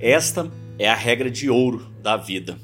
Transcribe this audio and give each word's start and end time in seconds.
Esta 0.00 0.50
é 0.78 0.88
a 0.88 0.94
regra 0.94 1.30
de 1.30 1.50
ouro 1.50 1.86
da 2.02 2.16
vida, 2.16 2.58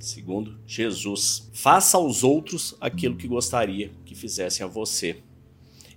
segundo 0.00 0.56
Jesus. 0.66 1.50
Faça 1.52 1.98
aos 1.98 2.24
outros 2.24 2.74
aquilo 2.80 3.16
que 3.16 3.28
gostaria 3.28 3.90
que 4.02 4.14
fizessem 4.14 4.64
a 4.64 4.66
você. 4.66 5.18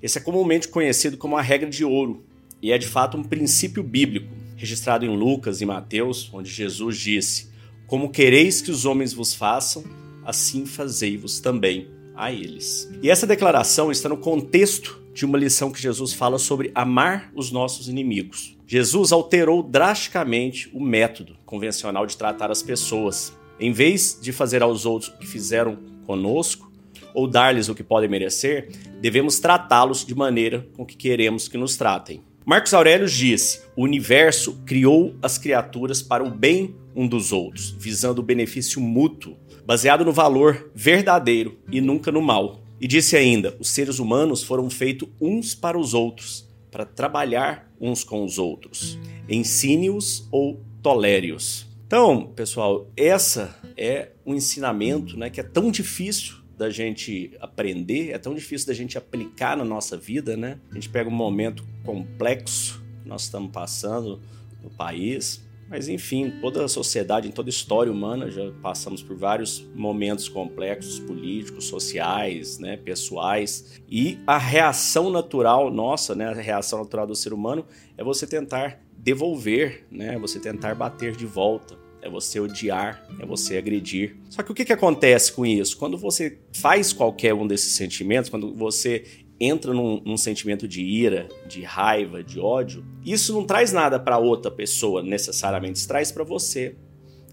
Esse 0.02 0.18
é 0.18 0.22
comumente 0.22 0.68
conhecido 0.68 1.16
como 1.16 1.38
a 1.38 1.42
regra 1.42 1.70
de 1.70 1.86
ouro 1.86 2.26
e 2.62 2.74
é 2.74 2.78
de 2.78 2.86
fato 2.86 3.16
um 3.16 3.24
princípio 3.24 3.82
bíblico, 3.82 4.28
registrado 4.58 5.06
em 5.06 5.16
Lucas 5.16 5.62
e 5.62 5.66
Mateus, 5.66 6.30
onde 6.34 6.52
Jesus 6.52 6.98
disse: 6.98 7.48
Como 7.88 8.10
quereis 8.10 8.60
que 8.60 8.70
os 8.70 8.84
homens 8.84 9.14
vos 9.14 9.34
façam, 9.34 9.86
assim 10.26 10.66
fazei-vos 10.66 11.40
também 11.40 11.88
a 12.14 12.30
eles. 12.30 12.92
E 13.02 13.10
essa 13.10 13.26
declaração 13.26 13.90
está 13.90 14.10
no 14.10 14.18
contexto 14.18 15.02
de 15.14 15.24
uma 15.24 15.38
lição 15.38 15.72
que 15.72 15.82
Jesus 15.82 16.12
fala 16.12 16.38
sobre 16.38 16.74
amar 16.76 17.32
os 17.34 17.52
nossos 17.52 17.88
inimigos. 17.88 18.58
Jesus 18.74 19.12
alterou 19.12 19.62
drasticamente 19.62 20.68
o 20.74 20.84
método 20.84 21.36
convencional 21.46 22.08
de 22.08 22.18
tratar 22.18 22.50
as 22.50 22.64
pessoas. 22.64 23.32
Em 23.60 23.72
vez 23.72 24.18
de 24.20 24.32
fazer 24.32 24.64
aos 24.64 24.84
outros 24.84 25.12
o 25.12 25.20
que 25.20 25.28
fizeram 25.28 25.78
conosco, 26.08 26.72
ou 27.14 27.28
dar-lhes 27.28 27.70
o 27.70 27.76
que 27.76 27.84
podem 27.84 28.10
merecer, 28.10 28.72
devemos 29.00 29.40
tratá-los 29.40 30.04
de 30.04 30.16
maneira 30.16 30.68
com 30.76 30.84
que 30.84 30.98
queremos 30.98 31.48
que 31.48 31.56
nos 31.56 31.78
tratem. 31.78 32.24
Marcos 32.44 32.74
Aurélio 32.74 33.08
disse: 33.08 33.62
O 33.76 33.84
universo 33.84 34.60
criou 34.66 35.14
as 35.22 35.38
criaturas 35.38 36.02
para 36.02 36.24
o 36.24 36.32
bem 36.32 36.76
um 36.96 37.08
dos 37.08 37.32
outros, 37.32 37.76
visando 37.78 38.22
o 38.22 38.26
benefício 38.26 38.82
mútuo, 38.82 39.38
baseado 39.64 40.04
no 40.04 40.12
valor 40.12 40.72
verdadeiro 40.74 41.60
e 41.72 41.80
nunca 41.80 42.12
no 42.12 42.24
mal. 42.24 42.64
E 42.82 42.88
disse 42.88 43.16
ainda: 43.16 43.56
os 43.60 43.70
seres 43.70 44.00
humanos 44.00 44.42
foram 44.42 44.68
feitos 44.68 45.10
uns 45.22 45.54
para 45.54 45.78
os 45.78 45.94
outros, 45.94 46.52
para 46.74 46.86
trabalhar 46.86 47.72
uns 47.80 48.04
com 48.04 48.26
os 48.26 48.40
outros. 48.40 48.98
Ensine-os 49.30 50.28
ou 50.32 50.60
tolere-os. 50.82 51.68
Então, 51.86 52.26
pessoal, 52.26 52.92
essa 52.98 53.56
é 53.78 54.10
um 54.26 54.34
ensinamento 54.34 55.16
né, 55.16 55.30
que 55.30 55.40
é 55.40 55.44
tão 55.44 55.70
difícil 55.70 56.38
da 56.58 56.72
gente 56.72 57.32
aprender, 57.40 58.10
é 58.10 58.18
tão 58.18 58.34
difícil 58.34 58.66
da 58.66 58.74
gente 58.74 58.98
aplicar 58.98 59.56
na 59.56 59.64
nossa 59.64 59.96
vida, 59.96 60.36
né? 60.36 60.60
A 60.72 60.74
gente 60.74 60.90
pega 60.90 61.08
um 61.10 61.14
momento 61.14 61.64
complexo 61.84 62.84
que 63.04 63.08
nós 63.08 63.24
estamos 63.24 63.52
passando 63.52 64.20
no 64.64 64.72
país, 64.72 65.44
mas 65.70 65.88
enfim, 65.88 66.32
toda 66.42 66.64
a 66.66 66.68
sociedade, 66.68 67.28
em 67.28 67.32
toda 67.32 67.50
a 67.50 67.52
história 67.52 67.92
humana, 67.92 68.30
já 68.30 68.52
passamos 68.62 69.02
por 69.02 69.16
vários 69.16 69.66
momentos 69.74 70.30
complexos, 70.30 71.00
políticos, 71.00 71.66
sociais, 71.66 72.60
né, 72.60 72.78
pessoais. 72.78 73.82
E 73.90 74.20
a 74.28 74.38
reação 74.38 75.10
natural 75.10 75.72
nossa, 75.72 76.14
né, 76.14 76.28
a 76.28 76.34
reação 76.34 76.80
natural 76.80 77.08
do 77.08 77.16
ser 77.16 77.34
humano, 77.34 77.66
é 77.98 78.04
você 78.04 78.28
tentar 78.28 78.82
devolver, 78.98 79.86
né, 79.92 80.18
você 80.18 80.40
tentar 80.40 80.76
bater 80.76 81.16
de 81.16 81.26
volta. 81.26 81.82
É 82.02 82.10
você 82.10 82.38
odiar, 82.38 83.08
é 83.18 83.26
você 83.26 83.56
agredir. 83.56 84.18
Só 84.30 84.44
que 84.44 84.52
o 84.52 84.54
que, 84.54 84.66
que 84.66 84.74
acontece 84.74 85.32
com 85.32 85.46
isso? 85.46 85.78
Quando 85.78 85.98
você 85.98 86.38
faz 86.52 86.92
qualquer 86.92 87.34
um 87.34 87.48
desses 87.48 87.76
sentimentos, 87.76 88.30
quando 88.30 88.54
você 88.54 89.06
entra 89.40 89.74
num, 89.74 90.02
num, 90.06 90.18
sentimento 90.18 90.68
de 90.68 90.82
ira, 90.82 91.28
de 91.48 91.62
raiva, 91.62 92.24
de 92.24 92.40
ódio, 92.40 92.86
isso 93.06 93.34
não 93.34 93.44
traz 93.44 93.72
nada 93.72 94.00
para 94.00 94.18
outra 94.18 94.52
pessoa 94.52 95.02
necessariamente, 95.02 95.80
isso 95.80 95.88
traz 95.88 96.12
para 96.12 96.24
você. 96.24 96.76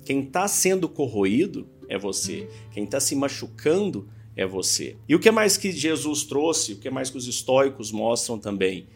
Quem 0.05 0.21
está 0.21 0.49
sendo 0.49 0.89
corroído 0.89 1.69
é 1.89 1.99
você. 1.99 2.49
Quem 2.73 2.85
está 2.85 2.99
se 3.01 3.15
machucando 3.15 4.09
é 4.37 4.47
você. 4.47 4.97
E 5.09 5.15
o 5.15 5.19
que 5.19 5.31
mais 5.31 5.57
que 5.57 5.71
Jesus 5.71 6.25
trouxe, 6.25 6.73
o 6.73 6.77
que 6.77 6.89
mais 6.89 7.11
que 7.11 7.19
os 7.19 7.27
estoicos 7.27 7.93
mostram 7.93 8.39
também, 8.39 8.87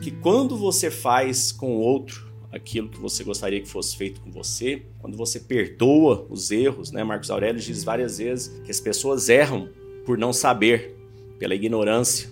que 0.00 0.10
quando 0.10 0.56
você 0.56 0.90
faz 0.90 1.50
com 1.52 1.76
o 1.76 1.80
outro 1.80 2.32
aquilo 2.52 2.88
que 2.88 3.00
você 3.00 3.24
gostaria 3.24 3.60
que 3.60 3.68
fosse 3.68 3.96
feito 3.96 4.20
com 4.20 4.30
você, 4.30 4.82
quando 4.98 5.16
você 5.16 5.40
perdoa 5.40 6.26
os 6.28 6.50
erros, 6.50 6.92
né? 6.92 7.02
Marcos 7.02 7.30
Aurélio 7.30 7.60
diz 7.60 7.82
várias 7.82 8.18
vezes 8.18 8.60
que 8.62 8.70
as 8.70 8.78
pessoas 8.78 9.30
erram 9.30 9.70
por 10.04 10.18
não 10.18 10.32
saber, 10.32 10.94
pela 11.38 11.54
ignorância. 11.54 12.30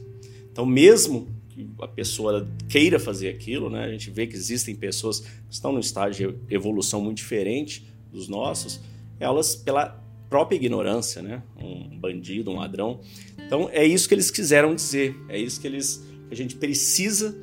Então, 0.61 0.69
mesmo 0.69 1.27
que 1.49 1.67
a 1.81 1.89
pessoa 1.89 2.47
queira 2.69 3.01
fazer 3.01 3.31
aquilo, 3.31 3.71
né, 3.71 3.83
a 3.83 3.91
gente 3.91 4.11
vê 4.11 4.27
que 4.27 4.37
existem 4.37 4.77
pessoas 4.77 5.21
que 5.21 5.31
estão 5.49 5.73
num 5.73 5.81
estágio 5.81 6.39
de 6.47 6.55
evolução 6.55 7.01
muito 7.01 7.17
diferente 7.17 7.91
dos 8.13 8.29
nossos, 8.29 8.79
elas, 9.19 9.57
pela 9.57 10.05
própria 10.29 10.57
ignorância, 10.57 11.23
né, 11.23 11.43
um 11.57 11.99
bandido, 11.99 12.51
um 12.51 12.57
ladrão. 12.57 13.01
Então, 13.39 13.71
é 13.73 13.87
isso 13.87 14.07
que 14.07 14.15
eles 14.15 14.31
quiseram 14.31 14.75
dizer, 14.75 15.17
é 15.31 15.39
isso 15.39 15.59
que 15.59 15.67
eles 15.67 16.05
a 16.31 16.35
gente 16.35 16.57
precisa 16.57 17.35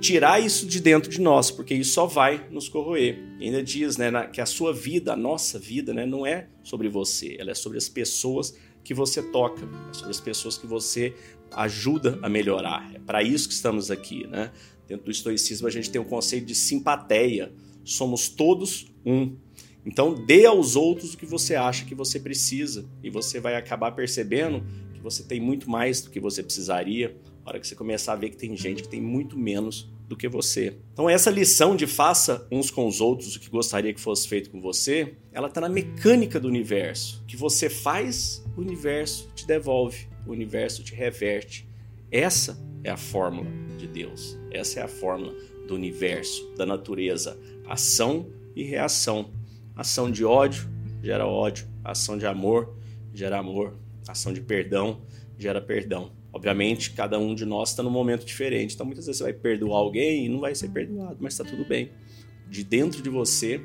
tirar 0.00 0.40
isso 0.40 0.64
de 0.64 0.78
dentro 0.78 1.10
de 1.10 1.20
nós, 1.20 1.50
porque 1.50 1.74
isso 1.74 1.94
só 1.94 2.06
vai 2.06 2.46
nos 2.48 2.68
corroer. 2.68 3.18
E 3.40 3.46
ainda 3.46 3.60
diz 3.60 3.96
né, 3.96 4.08
que 4.32 4.40
a 4.40 4.46
sua 4.46 4.72
vida, 4.72 5.14
a 5.14 5.16
nossa 5.16 5.58
vida, 5.58 5.92
né, 5.92 6.06
não 6.06 6.24
é 6.24 6.46
sobre 6.62 6.88
você, 6.88 7.36
ela 7.40 7.50
é 7.50 7.54
sobre 7.54 7.76
as 7.76 7.88
pessoas 7.88 8.56
que 8.84 8.94
você 8.94 9.20
toca, 9.20 9.68
é 9.90 9.94
sobre 9.94 10.10
as 10.10 10.20
pessoas 10.20 10.56
que 10.56 10.66
você 10.66 11.14
ajuda 11.54 12.18
a 12.22 12.28
melhorar. 12.28 12.90
É 12.94 12.98
para 12.98 13.22
isso 13.22 13.48
que 13.48 13.54
estamos 13.54 13.90
aqui, 13.90 14.26
né? 14.26 14.50
Dentro 14.86 15.06
do 15.06 15.10
estoicismo 15.10 15.66
a 15.66 15.70
gente 15.70 15.90
tem 15.90 16.00
o 16.00 16.04
conceito 16.04 16.46
de 16.46 16.54
simpatia. 16.54 17.52
Somos 17.84 18.28
todos 18.28 18.92
um. 19.04 19.36
Então 19.84 20.14
dê 20.14 20.46
aos 20.46 20.76
outros 20.76 21.14
o 21.14 21.16
que 21.16 21.26
você 21.26 21.54
acha 21.54 21.84
que 21.84 21.94
você 21.94 22.20
precisa 22.20 22.88
e 23.02 23.10
você 23.10 23.40
vai 23.40 23.56
acabar 23.56 23.92
percebendo 23.92 24.64
que 24.94 25.00
você 25.00 25.24
tem 25.24 25.40
muito 25.40 25.68
mais 25.68 26.00
do 26.00 26.10
que 26.10 26.20
você 26.20 26.42
precisaria. 26.42 27.16
Na 27.44 27.50
hora 27.50 27.60
que 27.60 27.66
você 27.66 27.74
começar 27.74 28.12
a 28.12 28.16
ver 28.16 28.30
que 28.30 28.36
tem 28.36 28.56
gente 28.56 28.82
que 28.82 28.88
tem 28.88 29.00
muito 29.00 29.36
menos 29.36 29.91
do 30.12 30.16
que 30.16 30.28
você. 30.28 30.78
Então 30.92 31.08
essa 31.08 31.30
lição 31.30 31.74
de 31.74 31.86
faça 31.86 32.46
uns 32.50 32.70
com 32.70 32.86
os 32.86 33.00
outros 33.00 33.34
o 33.34 33.40
que 33.40 33.50
gostaria 33.50 33.92
que 33.92 34.00
fosse 34.00 34.28
feito 34.28 34.50
com 34.50 34.60
você, 34.60 35.14
ela 35.32 35.48
está 35.48 35.60
na 35.60 35.68
mecânica 35.68 36.38
do 36.38 36.48
universo. 36.48 37.20
O 37.22 37.26
que 37.26 37.36
você 37.36 37.70
faz, 37.70 38.44
o 38.56 38.60
universo 38.60 39.28
te 39.34 39.46
devolve 39.46 40.12
o 40.26 40.32
universo 40.32 40.82
te 40.82 40.94
reverte. 40.94 41.68
Essa 42.10 42.58
é 42.84 42.90
a 42.90 42.96
fórmula 42.96 43.50
de 43.78 43.86
Deus. 43.86 44.38
Essa 44.50 44.80
é 44.80 44.82
a 44.82 44.88
fórmula 44.88 45.34
do 45.66 45.74
universo, 45.74 46.52
da 46.56 46.66
natureza. 46.66 47.38
Ação 47.66 48.30
e 48.54 48.62
reação. 48.62 49.30
Ação 49.74 50.10
de 50.10 50.24
ódio 50.24 50.68
gera 51.02 51.26
ódio. 51.26 51.66
Ação 51.82 52.18
de 52.18 52.26
amor 52.26 52.76
gera 53.12 53.38
amor. 53.38 53.76
Ação 54.06 54.32
de 54.32 54.40
perdão 54.40 55.02
gera 55.38 55.60
perdão. 55.60 56.12
Obviamente, 56.32 56.92
cada 56.92 57.18
um 57.18 57.34
de 57.34 57.44
nós 57.44 57.70
está 57.70 57.82
num 57.82 57.90
momento 57.90 58.24
diferente. 58.24 58.74
Então, 58.74 58.86
muitas 58.86 59.06
vezes 59.06 59.18
você 59.18 59.24
vai 59.24 59.32
perdoar 59.32 59.78
alguém 59.78 60.26
e 60.26 60.28
não 60.28 60.40
vai 60.40 60.54
ser 60.54 60.68
perdoado, 60.68 61.18
mas 61.20 61.34
está 61.34 61.44
tudo 61.44 61.64
bem. 61.64 61.90
De 62.48 62.64
dentro 62.64 63.02
de 63.02 63.10
você, 63.10 63.60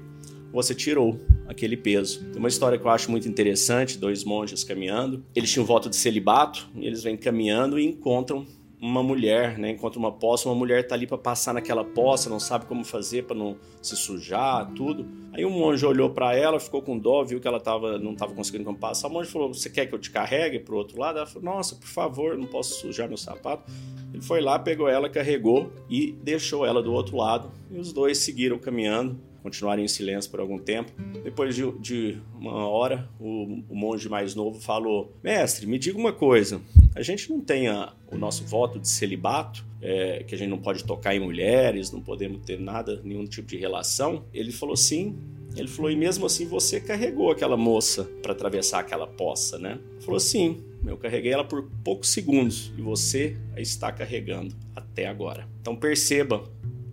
você 0.52 0.76
tirou 0.76 1.20
aquele 1.48 1.78
peso. 1.78 2.26
Tem 2.32 2.38
uma 2.38 2.50
história 2.50 2.78
que 2.78 2.86
eu 2.86 2.90
acho 2.90 3.10
muito 3.10 3.28
interessante, 3.28 3.98
dois 3.98 4.24
monges 4.24 4.64
caminhando. 4.64 5.24
Eles 5.36 5.52
tinham 5.52 5.66
voto 5.66 5.90
de 5.90 5.96
celibato, 5.96 6.70
e 6.76 6.86
eles 6.86 7.04
vêm 7.04 7.16
caminhando 7.16 7.80
e 7.80 7.86
encontram 7.86 8.46
uma 8.80 9.02
mulher, 9.02 9.58
né? 9.58 9.72
Encontra 9.72 9.98
uma 9.98 10.12
poça, 10.12 10.48
uma 10.48 10.56
mulher 10.56 10.88
tá 10.88 10.94
ali 10.94 11.08
para 11.08 11.18
passar 11.18 11.54
naquela 11.54 11.84
poça, 11.84 12.30
não 12.30 12.40
sabe 12.40 12.66
como 12.66 12.86
fazer 12.86 13.24
para 13.24 13.36
não 13.36 13.58
se 13.82 13.96
sujar, 13.96 14.72
tudo. 14.74 15.08
Aí 15.34 15.44
um 15.44 15.50
monge 15.50 15.86
olhou 15.86 16.12
para 16.12 16.36
ela, 16.36 16.60
ficou 16.60 16.82
com 16.82 16.98
dó, 16.98 17.24
viu 17.24 17.40
que 17.40 17.48
ela 17.48 17.60
tava, 17.60 17.98
não 17.98 18.16
tava 18.16 18.34
conseguindo 18.34 18.64
como 18.64 18.78
passar. 18.78 19.08
O 19.08 19.12
monge 19.12 19.32
falou: 19.32 19.52
"Você 19.54 19.70
quer 19.70 19.88
que 19.88 19.96
eu 19.96 20.00
te 20.00 20.12
carregue 20.12 20.60
pro 20.60 20.78
outro 20.78 21.00
lado?" 21.00 21.18
Ela 21.18 21.28
falou: 21.28 21.44
"Nossa, 21.44 21.76
por 21.76 21.88
favor, 21.88 22.38
não 22.38 22.48
posso 22.48 22.76
sujar 22.82 23.08
meu 23.08 23.18
sapato." 23.18 23.72
Ele 24.14 24.22
foi 24.22 24.42
lá, 24.42 24.58
pegou 24.58 24.88
ela, 24.88 25.10
carregou 25.10 25.72
e 25.90 26.12
deixou 26.24 26.66
ela 26.66 26.82
do 26.82 26.94
outro 26.94 27.18
lado. 27.18 27.52
E 27.70 27.78
os 27.78 27.92
dois 27.92 28.20
seguiram 28.20 28.58
caminhando 28.58 29.20
continuaram 29.48 29.82
em 29.82 29.88
silêncio 29.88 30.30
por 30.30 30.42
algum 30.42 30.60
tempo. 30.60 30.92
Depois 31.24 31.56
de, 31.56 31.72
de 31.80 32.18
uma 32.38 32.68
hora, 32.68 33.10
o, 33.18 33.64
o, 33.70 33.76
monge 33.76 34.10
mais 34.10 34.36
novo 34.36 34.60
falou: 34.60 35.14
Mestre, 35.24 35.66
me 35.66 35.80
diga 35.80 35.98
uma 35.98 36.12
coisa. 36.12 36.62
A 36.94 37.02
gente 37.02 37.30
não 37.30 37.40
tem 37.40 37.70
a, 37.70 37.94
o 38.12 38.18
nosso 38.18 38.44
voto 38.44 38.78
de 38.78 38.90
celibato, 38.90 39.66
é, 39.82 40.24
que 40.28 40.36
a 40.36 40.38
gente 40.38 40.50
não 40.50 40.58
pode 40.58 40.84
tocar 40.84 41.16
em 41.16 41.20
mulheres, 41.20 41.92
não 41.92 42.02
podemos 42.02 42.42
ter 42.44 42.60
nada, 42.60 43.02
nenhum 43.04 43.26
tipo 43.26 43.48
de 43.48 43.58
relação. 43.58 44.26
Ele 44.34 44.52
falou: 44.52 44.76
Sim. 44.76 45.18
Ele 45.56 45.68
falou: 45.70 45.90
E 45.90 45.96
mesmo 45.96 46.26
assim 46.26 46.46
você 46.46 46.82
carregou 46.82 47.32
aquela 47.32 47.56
moça 47.56 48.04
para 48.22 48.34
atravessar 48.34 48.80
aquela 48.80 49.08
poça, 49.08 49.58
né? 49.58 49.80
Ele 49.94 50.02
falou: 50.02 50.20
Sim. 50.20 50.64
Eu 50.86 50.96
carreguei 50.96 51.34
ela 51.34 51.44
por 51.44 51.70
poucos 51.84 52.10
segundos 52.10 52.72
e 52.78 52.82
você 52.82 53.36
a 53.56 53.60
está 53.60 53.92
carregando 53.92 54.56
até 54.76 55.08
agora. 55.08 55.48
Então 55.60 55.76
perceba 55.76 56.44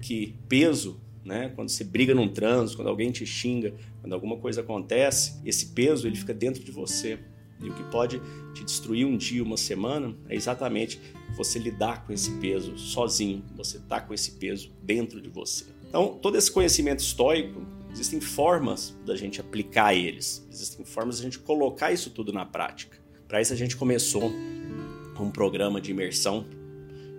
que 0.00 0.34
peso 0.48 0.98
né? 1.24 1.50
Quando 1.54 1.68
você 1.68 1.84
briga 1.84 2.14
num 2.14 2.28
trânsito, 2.28 2.76
quando 2.78 2.88
alguém 2.88 3.10
te 3.10 3.24
xinga, 3.24 3.74
quando 4.00 4.12
alguma 4.12 4.36
coisa 4.36 4.60
acontece, 4.60 5.40
esse 5.44 5.66
peso 5.66 6.06
ele 6.06 6.16
fica 6.16 6.34
dentro 6.34 6.62
de 6.62 6.70
você. 6.70 7.18
E 7.60 7.68
o 7.68 7.74
que 7.74 7.82
pode 7.84 8.20
te 8.52 8.64
destruir 8.64 9.06
um 9.06 9.16
dia, 9.16 9.42
uma 9.42 9.56
semana, 9.56 10.14
é 10.28 10.34
exatamente 10.34 11.00
você 11.36 11.58
lidar 11.58 12.04
com 12.04 12.12
esse 12.12 12.32
peso 12.32 12.76
sozinho, 12.76 13.42
você 13.56 13.78
tá 13.78 14.00
com 14.00 14.12
esse 14.12 14.32
peso 14.32 14.70
dentro 14.82 15.20
de 15.20 15.28
você. 15.28 15.64
Então, 15.88 16.18
todo 16.20 16.36
esse 16.36 16.50
conhecimento 16.50 17.00
estoico, 17.00 17.62
existem 17.92 18.20
formas 18.20 18.94
da 19.06 19.16
gente 19.16 19.40
aplicar 19.40 19.94
eles, 19.94 20.46
existem 20.50 20.84
formas 20.84 21.18
da 21.18 21.22
gente 21.22 21.38
colocar 21.38 21.92
isso 21.92 22.10
tudo 22.10 22.32
na 22.32 22.44
prática. 22.44 22.98
Para 23.28 23.40
isso 23.40 23.52
a 23.52 23.56
gente 23.56 23.76
começou 23.76 24.32
um 25.18 25.30
programa 25.30 25.80
de 25.80 25.92
imersão 25.92 26.44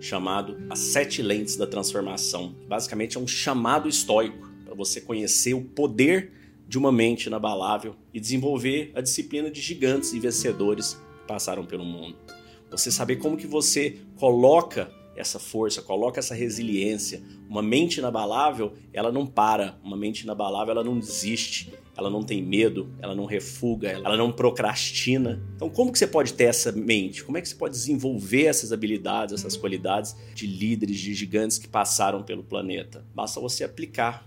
chamado 0.00 0.56
As 0.68 0.78
Sete 0.78 1.22
Lentes 1.22 1.56
da 1.56 1.66
Transformação. 1.66 2.54
Basicamente 2.68 3.16
é 3.16 3.20
um 3.20 3.26
chamado 3.26 3.88
estoico 3.88 4.48
para 4.64 4.74
você 4.74 5.00
conhecer 5.00 5.54
o 5.54 5.62
poder 5.62 6.32
de 6.68 6.78
uma 6.78 6.90
mente 6.90 7.26
inabalável 7.26 7.94
e 8.12 8.20
desenvolver 8.20 8.92
a 8.94 9.00
disciplina 9.00 9.50
de 9.50 9.60
gigantes 9.60 10.12
e 10.12 10.20
vencedores 10.20 10.94
que 10.94 11.26
passaram 11.26 11.64
pelo 11.64 11.84
mundo. 11.84 12.16
Você 12.70 12.90
saber 12.90 13.16
como 13.16 13.36
que 13.36 13.46
você 13.46 13.98
coloca 14.16 14.90
essa 15.16 15.38
força, 15.38 15.80
coloca 15.80 16.18
essa 16.18 16.34
resiliência. 16.34 17.22
Uma 17.48 17.62
mente 17.62 17.98
inabalável, 17.98 18.74
ela 18.92 19.10
não 19.10 19.26
para. 19.26 19.78
Uma 19.82 19.96
mente 19.96 20.22
inabalável, 20.22 20.72
ela 20.72 20.84
não 20.84 20.98
desiste. 20.98 21.72
Ela 21.96 22.10
não 22.10 22.22
tem 22.22 22.42
medo, 22.42 22.88
ela 23.00 23.14
não 23.14 23.24
refuga, 23.24 23.90
ela 23.90 24.16
não 24.16 24.30
procrastina. 24.30 25.42
Então, 25.54 25.70
como 25.70 25.90
que 25.90 25.98
você 25.98 26.06
pode 26.06 26.34
ter 26.34 26.44
essa 26.44 26.70
mente? 26.72 27.24
Como 27.24 27.38
é 27.38 27.40
que 27.40 27.48
você 27.48 27.54
pode 27.54 27.74
desenvolver 27.74 28.44
essas 28.44 28.72
habilidades, 28.72 29.34
essas 29.34 29.56
qualidades 29.56 30.14
de 30.34 30.46
líderes, 30.46 30.98
de 30.98 31.14
gigantes 31.14 31.58
que 31.58 31.68
passaram 31.68 32.22
pelo 32.22 32.44
planeta? 32.44 33.04
Basta 33.14 33.40
você 33.40 33.64
aplicar 33.64 34.26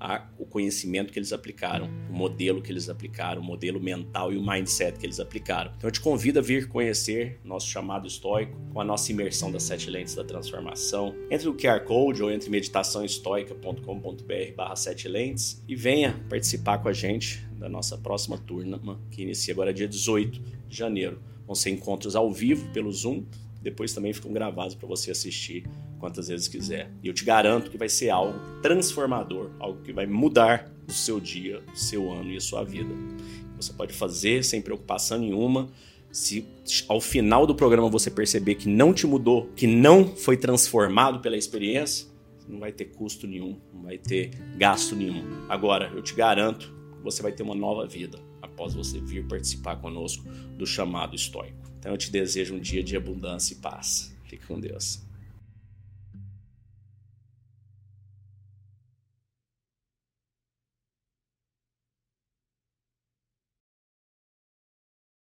a, 0.00 0.26
o 0.38 0.46
conhecimento 0.46 1.12
que 1.12 1.18
eles 1.18 1.32
aplicaram, 1.32 1.90
o 2.08 2.12
modelo 2.12 2.62
que 2.62 2.70
eles 2.70 2.88
aplicaram, 2.88 3.40
o 3.40 3.44
modelo 3.44 3.80
mental 3.80 4.32
e 4.32 4.36
o 4.36 4.46
mindset 4.46 4.96
que 4.98 5.06
eles 5.06 5.18
aplicaram. 5.20 5.72
Então 5.76 5.88
eu 5.88 5.92
te 5.92 6.00
convido 6.00 6.38
a 6.38 6.42
vir 6.42 6.68
conhecer 6.68 7.40
nosso 7.44 7.68
chamado 7.68 8.06
estoico 8.06 8.56
com 8.72 8.80
a 8.80 8.84
nossa 8.84 9.10
imersão 9.12 9.50
das 9.50 9.64
sete 9.64 9.90
lentes 9.90 10.14
da 10.14 10.24
transformação. 10.24 11.14
Entre 11.30 11.48
o 11.48 11.54
QR 11.54 11.80
Code 11.84 12.22
ou 12.22 12.30
entre 12.30 12.50
meditaçãoestoica.com.br 12.50 14.54
barra 14.56 14.76
sete 14.76 15.08
lentes 15.08 15.62
e 15.66 15.74
venha 15.74 16.24
participar 16.28 16.78
com 16.78 16.88
a 16.88 16.92
gente 16.92 17.48
da 17.58 17.68
nossa 17.68 17.98
próxima 17.98 18.38
turma, 18.38 19.00
que 19.10 19.22
inicia 19.22 19.52
agora 19.52 19.74
dia 19.74 19.88
18 19.88 20.40
de 20.68 20.76
janeiro. 20.76 21.20
Vão 21.46 21.54
ser 21.54 21.70
encontros 21.70 22.14
ao 22.14 22.30
vivo 22.30 22.70
pelo 22.72 22.92
Zoom, 22.92 23.24
depois 23.60 23.92
também 23.92 24.12
ficam 24.12 24.32
gravados 24.32 24.74
para 24.74 24.86
você 24.86 25.10
assistir 25.10 25.64
quantas 25.98 26.28
vezes 26.28 26.48
quiser. 26.48 26.90
E 27.02 27.08
eu 27.08 27.14
te 27.14 27.24
garanto 27.24 27.70
que 27.70 27.78
vai 27.78 27.88
ser 27.88 28.10
algo 28.10 28.38
transformador, 28.62 29.50
algo 29.58 29.82
que 29.82 29.92
vai 29.92 30.06
mudar 30.06 30.70
o 30.88 30.92
seu 30.92 31.20
dia, 31.20 31.62
o 31.72 31.76
seu 31.76 32.10
ano 32.12 32.30
e 32.30 32.36
a 32.36 32.40
sua 32.40 32.64
vida. 32.64 32.94
Você 33.56 33.72
pode 33.72 33.92
fazer 33.92 34.44
sem 34.44 34.62
preocupação 34.62 35.18
nenhuma. 35.18 35.68
Se 36.10 36.46
ao 36.88 37.00
final 37.00 37.46
do 37.46 37.54
programa 37.54 37.88
você 37.88 38.10
perceber 38.10 38.54
que 38.54 38.68
não 38.68 38.94
te 38.94 39.06
mudou, 39.06 39.50
que 39.54 39.66
não 39.66 40.16
foi 40.16 40.36
transformado 40.36 41.20
pela 41.20 41.36
experiência, 41.36 42.06
não 42.48 42.58
vai 42.58 42.72
ter 42.72 42.86
custo 42.86 43.26
nenhum, 43.26 43.58
não 43.74 43.82
vai 43.82 43.98
ter 43.98 44.30
gasto 44.56 44.96
nenhum. 44.96 45.22
Agora, 45.48 45.92
eu 45.94 46.02
te 46.02 46.14
garanto 46.14 46.72
que 46.96 47.02
você 47.04 47.22
vai 47.22 47.32
ter 47.32 47.42
uma 47.42 47.54
nova 47.54 47.86
vida 47.86 48.18
após 48.40 48.72
você 48.74 48.98
vir 49.00 49.26
participar 49.26 49.76
conosco 49.76 50.24
do 50.56 50.66
chamado 50.66 51.14
estoico. 51.14 51.67
Então 51.78 51.92
eu 51.92 51.98
te 51.98 52.10
desejo 52.10 52.54
um 52.54 52.60
dia 52.60 52.82
de 52.82 52.96
abundância 52.96 53.54
e 53.54 53.56
paz. 53.56 54.12
Fique 54.24 54.46
com 54.46 54.58
Deus. 54.58 55.00